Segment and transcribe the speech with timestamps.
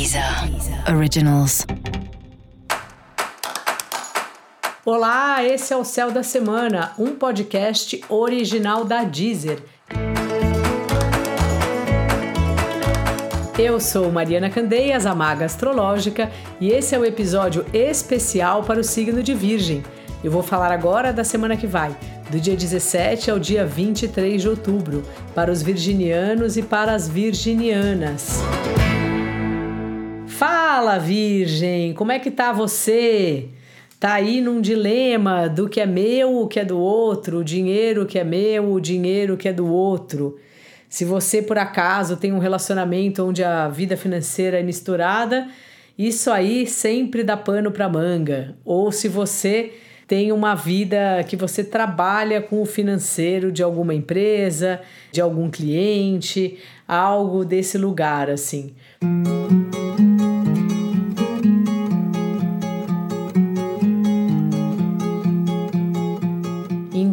[0.00, 0.24] Deezer
[0.96, 1.66] Originals.
[4.82, 9.62] Olá, esse é o Céu da Semana, um podcast original da Deezer.
[13.58, 18.84] Eu sou Mariana Candeias, a Maga Astrológica, e esse é o episódio especial para o
[18.84, 19.82] signo de Virgem.
[20.24, 21.94] Eu vou falar agora da semana que vai,
[22.30, 25.04] do dia 17 ao dia 23 de outubro,
[25.34, 28.40] para os virginianos e para as virginianas.
[30.80, 33.48] Fala, Virgem, como é que tá você?
[34.00, 38.06] Tá aí num dilema do que é meu, o que é do outro, o dinheiro
[38.06, 40.38] que é meu, o dinheiro que é do outro.
[40.88, 45.48] Se você por acaso tem um relacionamento onde a vida financeira é misturada,
[45.98, 48.56] isso aí sempre dá pano para manga.
[48.64, 49.74] Ou se você
[50.08, 54.80] tem uma vida que você trabalha com o financeiro de alguma empresa,
[55.12, 56.56] de algum cliente,
[56.88, 58.72] algo desse lugar assim.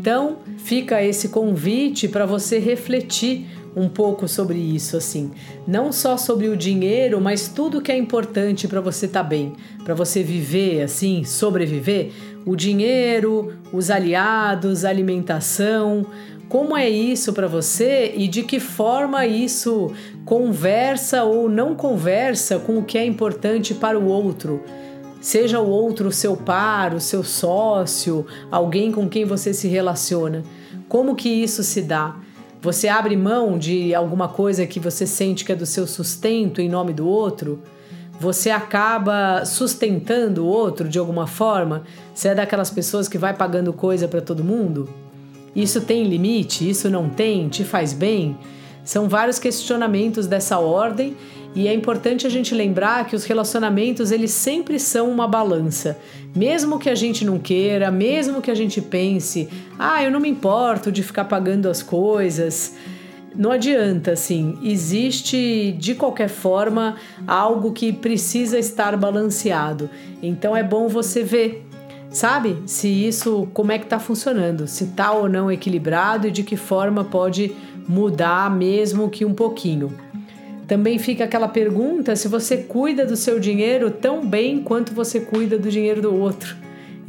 [0.00, 3.44] Então, fica esse convite para você refletir
[3.76, 5.30] um pouco sobre isso assim,
[5.68, 9.52] não só sobre o dinheiro, mas tudo que é importante para você estar tá bem,
[9.84, 12.12] para você viver assim, sobreviver,
[12.46, 16.06] o dinheiro, os aliados, alimentação,
[16.48, 19.92] como é isso para você e de que forma isso
[20.24, 24.64] conversa ou não conversa com o que é importante para o outro.
[25.20, 30.42] Seja o outro seu par, o seu sócio, alguém com quem você se relaciona.
[30.88, 32.16] Como que isso se dá?
[32.62, 36.68] Você abre mão de alguma coisa que você sente que é do seu sustento em
[36.68, 37.62] nome do outro?
[38.18, 41.84] Você acaba sustentando o outro de alguma forma?
[42.14, 44.88] Você é daquelas pessoas que vai pagando coisa para todo mundo?
[45.54, 46.68] Isso tem limite?
[46.68, 47.48] Isso não tem?
[47.48, 48.38] Te faz bem?
[48.90, 51.16] São vários questionamentos dessa ordem
[51.54, 55.96] e é importante a gente lembrar que os relacionamentos eles sempre são uma balança.
[56.34, 60.28] Mesmo que a gente não queira, mesmo que a gente pense, ah, eu não me
[60.28, 62.74] importo de ficar pagando as coisas.
[63.32, 66.96] Não adianta, assim, existe de qualquer forma
[67.28, 69.88] algo que precisa estar balanceado.
[70.20, 71.64] Então é bom você ver,
[72.10, 72.62] sabe?
[72.66, 76.56] Se isso, como é que tá funcionando, se tá ou não equilibrado e de que
[76.56, 77.54] forma pode
[77.88, 79.92] mudar mesmo que um pouquinho.
[80.66, 85.58] Também fica aquela pergunta se você cuida do seu dinheiro tão bem quanto você cuida
[85.58, 86.54] do dinheiro do outro.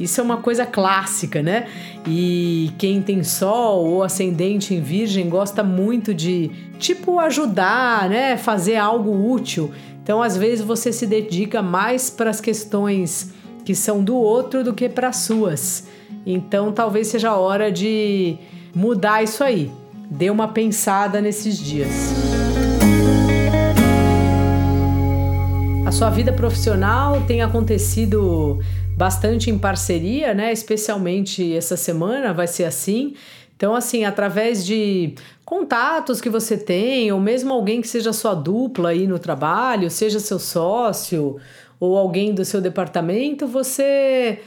[0.00, 1.68] Isso é uma coisa clássica, né?
[2.04, 8.36] E quem tem sol ou ascendente em virgem gosta muito de, tipo, ajudar, né?
[8.36, 9.70] Fazer algo útil.
[10.02, 13.32] Então, às vezes, você se dedica mais para as questões
[13.64, 15.84] que são do outro do que para as suas.
[16.24, 18.36] Então, talvez seja a hora de
[18.74, 19.70] mudar isso aí.
[20.10, 22.12] Dê uma pensada nesses dias.
[25.86, 28.60] A sua vida profissional tem acontecido
[28.96, 30.52] bastante em parceria, né?
[30.52, 33.14] Especialmente essa semana vai ser assim.
[33.56, 38.90] Então, assim, através de contatos que você tem, ou mesmo alguém que seja sua dupla
[38.90, 41.36] aí no trabalho, seja seu sócio
[41.82, 44.38] ou alguém do seu departamento, você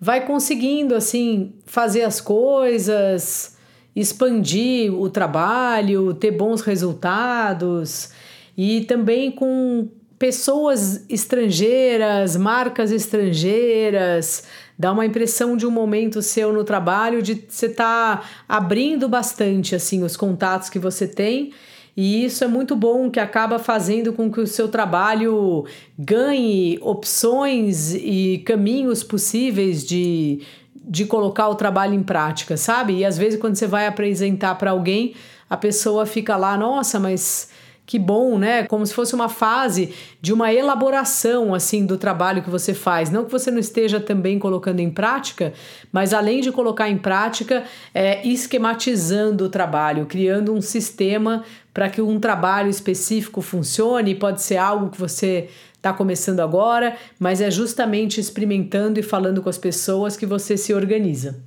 [0.00, 3.56] vai conseguindo, assim, fazer as coisas,
[3.96, 8.10] expandir o trabalho, ter bons resultados
[8.56, 9.88] e também com
[10.20, 14.44] pessoas estrangeiras, marcas estrangeiras,
[14.78, 19.74] dá uma impressão de um momento seu no trabalho de você estar tá abrindo bastante
[19.74, 21.52] assim os contatos que você tem.
[21.96, 25.64] E isso é muito bom, que acaba fazendo com que o seu trabalho
[25.98, 30.40] ganhe opções e caminhos possíveis de,
[30.74, 32.94] de colocar o trabalho em prática, sabe?
[32.94, 35.14] E às vezes, quando você vai apresentar para alguém,
[35.48, 37.48] a pessoa fica lá, nossa, mas
[37.86, 38.64] que bom, né?
[38.64, 43.10] Como se fosse uma fase de uma elaboração assim do trabalho que você faz.
[43.10, 45.52] Não que você não esteja também colocando em prática,
[45.92, 51.44] mas além de colocar em prática, é, esquematizando o trabalho, criando um sistema
[51.74, 54.14] para que um trabalho específico funcione.
[54.14, 59.50] Pode ser algo que você está começando agora, mas é justamente experimentando e falando com
[59.50, 61.42] as pessoas que você se organiza.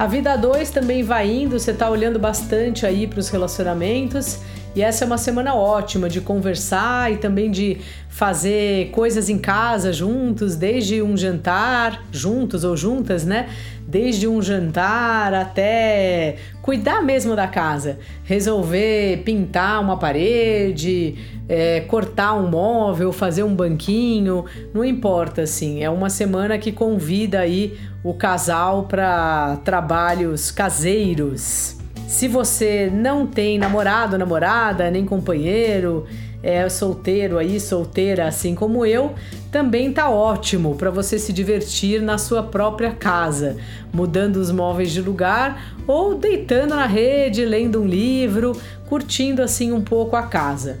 [0.00, 4.38] A vida 2 também vai indo, você está olhando bastante aí para os relacionamentos.
[4.74, 7.78] E essa é uma semana ótima de conversar e também de
[8.08, 13.48] fazer coisas em casa juntos, desde um jantar juntos ou juntas, né?
[13.90, 21.16] desde um jantar até cuidar mesmo da casa, resolver pintar uma parede,
[21.48, 25.82] é, cortar um móvel, fazer um banquinho, não importa assim.
[25.82, 31.79] É uma semana que convida aí o casal para trabalhos caseiros.
[32.10, 36.06] Se você não tem namorado, namorada, nem companheiro,
[36.42, 39.14] é solteiro aí, solteira assim como eu,
[39.52, 43.58] também tá ótimo para você se divertir na sua própria casa,
[43.92, 49.80] mudando os móveis de lugar ou deitando na rede, lendo um livro, curtindo assim um
[49.80, 50.80] pouco a casa.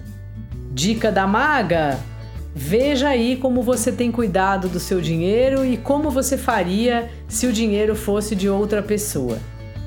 [0.72, 1.96] Dica da maga:
[2.52, 7.52] Veja aí como você tem cuidado do seu dinheiro e como você faria se o
[7.52, 9.38] dinheiro fosse de outra pessoa.